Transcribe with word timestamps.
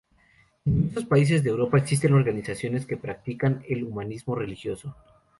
En 0.65 0.73
diversos 0.77 1.05
países 1.05 1.43
de 1.43 1.51
Europa 1.51 1.77
existen 1.77 2.15
organizaciones 2.15 2.87
que 2.87 2.97
practican 2.97 3.63
el 3.69 3.83
humanismo 3.83 4.33
religioso. 4.33 4.95